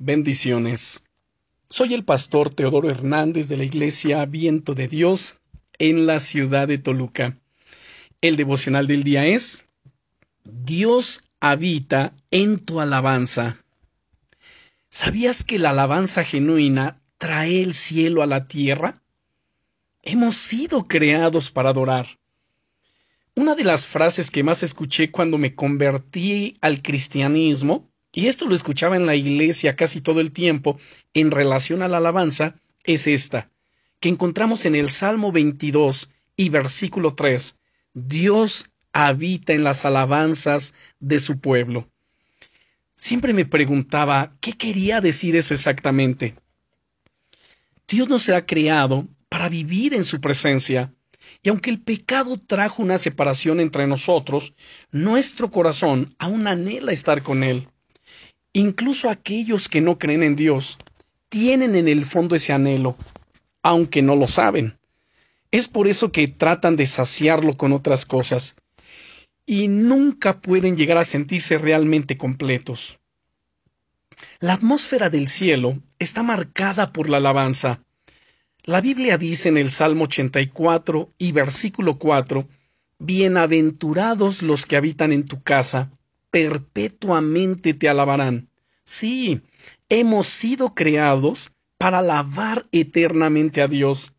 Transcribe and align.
Bendiciones. 0.00 1.02
Soy 1.68 1.92
el 1.92 2.04
pastor 2.04 2.54
Teodoro 2.54 2.88
Hernández 2.88 3.48
de 3.48 3.56
la 3.56 3.64
Iglesia 3.64 4.24
Viento 4.26 4.76
de 4.76 4.86
Dios 4.86 5.34
en 5.76 6.06
la 6.06 6.20
ciudad 6.20 6.68
de 6.68 6.78
Toluca. 6.78 7.36
El 8.20 8.36
devocional 8.36 8.86
del 8.86 9.02
día 9.02 9.26
es 9.26 9.66
Dios 10.44 11.24
habita 11.40 12.12
en 12.30 12.60
tu 12.60 12.80
alabanza. 12.80 13.64
¿Sabías 14.88 15.42
que 15.42 15.58
la 15.58 15.70
alabanza 15.70 16.22
genuina 16.22 17.02
trae 17.16 17.60
el 17.60 17.74
cielo 17.74 18.22
a 18.22 18.26
la 18.26 18.46
tierra? 18.46 19.02
Hemos 20.02 20.36
sido 20.36 20.86
creados 20.86 21.50
para 21.50 21.70
adorar. 21.70 22.06
Una 23.34 23.56
de 23.56 23.64
las 23.64 23.84
frases 23.84 24.30
que 24.30 24.44
más 24.44 24.62
escuché 24.62 25.10
cuando 25.10 25.38
me 25.38 25.56
convertí 25.56 26.56
al 26.60 26.82
cristianismo 26.82 27.90
y 28.12 28.26
esto 28.26 28.46
lo 28.46 28.54
escuchaba 28.54 28.96
en 28.96 29.06
la 29.06 29.14
iglesia 29.14 29.76
casi 29.76 30.00
todo 30.00 30.20
el 30.20 30.32
tiempo 30.32 30.78
en 31.14 31.30
relación 31.30 31.82
a 31.82 31.88
la 31.88 31.98
alabanza, 31.98 32.56
es 32.84 33.06
esta, 33.06 33.50
que 34.00 34.08
encontramos 34.08 34.64
en 34.64 34.74
el 34.74 34.90
Salmo 34.90 35.30
22 35.30 36.10
y 36.36 36.48
versículo 36.48 37.14
3. 37.14 37.58
Dios 37.94 38.70
habita 38.92 39.52
en 39.52 39.64
las 39.64 39.84
alabanzas 39.84 40.74
de 41.00 41.20
su 41.20 41.38
pueblo. 41.38 41.88
Siempre 42.94 43.32
me 43.32 43.44
preguntaba 43.44 44.32
qué 44.40 44.54
quería 44.54 45.00
decir 45.00 45.36
eso 45.36 45.54
exactamente. 45.54 46.34
Dios 47.86 48.08
nos 48.08 48.28
ha 48.30 48.44
creado 48.44 49.06
para 49.28 49.48
vivir 49.48 49.94
en 49.94 50.04
su 50.04 50.20
presencia, 50.20 50.92
y 51.42 51.50
aunque 51.50 51.70
el 51.70 51.80
pecado 51.80 52.38
trajo 52.38 52.82
una 52.82 52.98
separación 52.98 53.60
entre 53.60 53.86
nosotros, 53.86 54.54
nuestro 54.90 55.50
corazón 55.50 56.14
aún 56.18 56.46
anhela 56.46 56.90
estar 56.90 57.22
con 57.22 57.42
Él. 57.44 57.68
Incluso 58.52 59.10
aquellos 59.10 59.68
que 59.68 59.80
no 59.80 59.98
creen 59.98 60.22
en 60.22 60.36
Dios 60.36 60.78
tienen 61.28 61.74
en 61.76 61.88
el 61.88 62.04
fondo 62.04 62.34
ese 62.34 62.52
anhelo, 62.52 62.96
aunque 63.62 64.02
no 64.02 64.16
lo 64.16 64.26
saben. 64.26 64.78
Es 65.50 65.68
por 65.68 65.88
eso 65.88 66.12
que 66.12 66.28
tratan 66.28 66.76
de 66.76 66.86
saciarlo 66.86 67.56
con 67.56 67.72
otras 67.72 68.06
cosas 68.06 68.56
y 69.46 69.68
nunca 69.68 70.40
pueden 70.40 70.76
llegar 70.76 70.98
a 70.98 71.04
sentirse 71.04 71.56
realmente 71.56 72.18
completos. 72.18 72.98
La 74.40 74.54
atmósfera 74.54 75.08
del 75.10 75.28
cielo 75.28 75.78
está 75.98 76.22
marcada 76.22 76.92
por 76.92 77.08
la 77.08 77.16
alabanza. 77.16 77.82
La 78.64 78.80
Biblia 78.80 79.16
dice 79.16 79.48
en 79.48 79.56
el 79.56 79.70
Salmo 79.70 80.04
84 80.04 81.14
y 81.16 81.32
versículo 81.32 81.98
4, 81.98 82.46
Bienaventurados 82.98 84.42
los 84.42 84.66
que 84.66 84.76
habitan 84.76 85.12
en 85.12 85.24
tu 85.24 85.42
casa, 85.42 85.90
perpetuamente 86.30 87.74
te 87.74 87.88
alabarán. 87.88 88.50
Sí, 88.84 89.42
hemos 89.88 90.26
sido 90.26 90.74
creados 90.74 91.52
para 91.78 91.98
alabar 91.98 92.66
eternamente 92.72 93.62
a 93.62 93.68
Dios. 93.68 94.14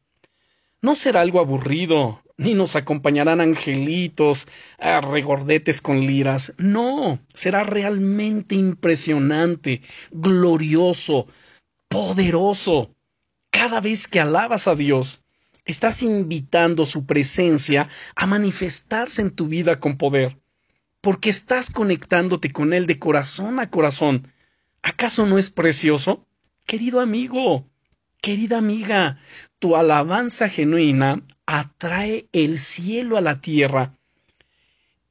No 0.81 0.95
será 0.95 1.21
algo 1.21 1.39
aburrido, 1.39 2.23
ni 2.37 2.53
nos 2.53 2.75
acompañarán 2.75 3.41
angelitos, 3.41 4.47
a 4.77 5.01
regordetes 5.01 5.81
con 5.81 5.99
liras. 6.01 6.53
No, 6.57 7.19
será 7.33 7.63
realmente 7.63 8.55
impresionante, 8.55 9.81
glorioso, 10.11 11.27
poderoso. 11.89 12.95
Cada 13.51 13.81
vez 13.81 14.07
que 14.07 14.21
alabas 14.21 14.67
a 14.67 14.75
Dios, 14.75 15.23
estás 15.65 16.01
invitando 16.01 16.85
su 16.85 17.05
presencia 17.05 17.89
a 18.15 18.25
manifestarse 18.25 19.21
en 19.21 19.31
tu 19.31 19.47
vida 19.47 19.79
con 19.79 19.97
poder 19.97 20.37
porque 21.01 21.29
estás 21.29 21.71
conectándote 21.71 22.51
con 22.51 22.73
Él 22.73 22.87
de 22.87 22.99
corazón 22.99 23.59
a 23.59 23.69
corazón. 23.69 24.27
¿Acaso 24.81 25.25
no 25.25 25.37
es 25.37 25.49
precioso? 25.49 26.25
Querido 26.65 26.99
amigo, 26.99 27.67
querida 28.21 28.57
amiga, 28.57 29.19
tu 29.59 29.75
alabanza 29.75 30.49
genuina 30.49 31.23
atrae 31.45 32.27
el 32.31 32.57
cielo 32.57 33.17
a 33.17 33.21
la 33.21 33.41
tierra. 33.41 33.95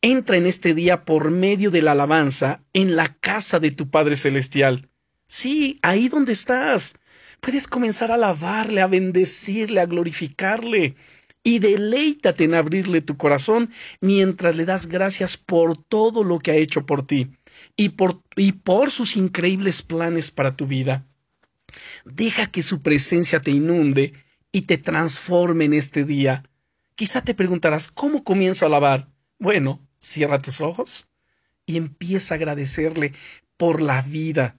Entra 0.01 0.37
en 0.37 0.47
este 0.47 0.75
día 0.75 1.05
por 1.05 1.31
medio 1.31 1.71
de 1.71 1.83
la 1.83 1.93
alabanza 1.93 2.63
en 2.73 2.95
la 2.95 3.15
casa 3.15 3.59
de 3.59 3.73
tu 3.73 3.91
Padre 3.91 4.17
Celestial. 4.17 4.89
Sí, 5.27 5.79
ahí 5.83 6.09
donde 6.09 6.33
estás. 6.33 6.95
Puedes 7.41 7.67
comenzar 7.67 8.11
a 8.11 8.15
alabarle, 8.15 8.81
a 8.81 8.87
bendecirle, 8.87 9.81
a 9.81 9.87
glorificarle 9.87 10.95
y 11.43 11.61
deleítate 11.61 12.45
en 12.45 12.55
abrirle 12.55 13.01
tu 13.01 13.17
corazón 13.17 13.71
mientras 14.01 14.57
le 14.57 14.65
das 14.65 14.87
gracias 14.87 15.37
por 15.37 15.77
todo 15.77 16.25
lo 16.25 16.39
que 16.39 16.51
ha 16.51 16.57
hecho 16.57 16.85
por 16.87 17.07
ti 17.07 17.31
y 17.77 17.91
por, 17.91 18.23
y 18.37 18.53
por 18.53 18.91
sus 18.91 19.17
increíbles 19.17 19.83
planes 19.83 20.31
para 20.31 20.57
tu 20.57 20.67
vida. 20.67 21.07
Deja 22.05 22.47
que 22.47 22.63
su 22.63 22.81
presencia 22.81 23.41
te 23.41 23.51
inunde 23.51 24.15
y 24.53 24.63
te 24.63 24.79
transforme 24.79 25.65
en 25.67 25.75
este 25.75 26.05
día. 26.05 26.43
Quizá 26.95 27.23
te 27.23 27.35
preguntarás 27.35 27.91
¿cómo 27.91 28.25
comienzo 28.25 28.65
a 28.65 28.69
alabar? 28.69 29.09
Bueno, 29.39 29.81
cierra 29.99 30.43
tus 30.43 30.61
ojos 30.61 31.09
y 31.67 31.77
empieza 31.77 32.35
a 32.35 32.37
agradecerle 32.37 33.13
por 33.57 33.83
la 33.83 34.03
vida, 34.03 34.57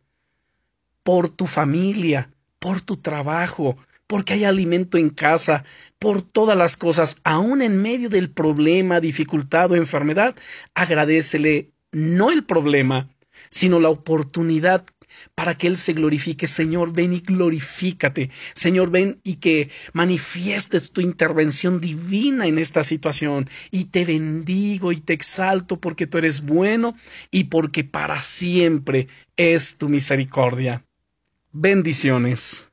por 1.03 1.29
tu 1.29 1.47
familia, 1.47 2.31
por 2.59 2.81
tu 2.81 2.97
trabajo, 2.97 3.77
porque 4.09 4.33
hay 4.33 4.43
alimento 4.43 4.97
en 4.97 5.11
casa, 5.11 5.63
por 5.99 6.23
todas 6.23 6.57
las 6.57 6.77
cosas, 6.77 7.21
aún 7.23 7.61
en 7.61 7.79
medio 7.79 8.09
del 8.09 8.31
problema, 8.31 8.99
dificultad 8.99 9.69
o 9.71 9.75
enfermedad, 9.75 10.35
agradecele 10.73 11.73
no 11.91 12.31
el 12.31 12.43
problema, 12.43 13.07
sino 13.51 13.79
la 13.79 13.89
oportunidad 13.89 14.83
para 15.35 15.53
que 15.53 15.67
Él 15.67 15.77
se 15.77 15.93
glorifique. 15.93 16.47
Señor, 16.47 16.91
ven 16.91 17.13
y 17.13 17.19
glorifícate. 17.19 18.31
Señor, 18.55 18.89
ven 18.89 19.19
y 19.23 19.35
que 19.35 19.69
manifiestes 19.93 20.91
tu 20.91 21.01
intervención 21.01 21.79
divina 21.79 22.47
en 22.47 22.57
esta 22.57 22.83
situación. 22.83 23.47
Y 23.69 23.85
te 23.85 24.05
bendigo 24.05 24.91
y 24.91 25.01
te 25.01 25.13
exalto 25.13 25.79
porque 25.79 26.07
tú 26.07 26.17
eres 26.17 26.41
bueno 26.41 26.95
y 27.29 27.43
porque 27.43 27.83
para 27.83 28.19
siempre 28.23 29.07
es 29.37 29.77
tu 29.77 29.87
misericordia. 29.87 30.83
Bendiciones. 31.51 32.68